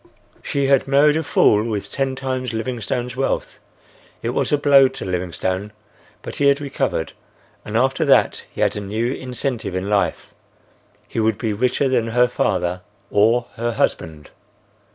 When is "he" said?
6.37-6.47, 8.49-8.61, 11.07-11.19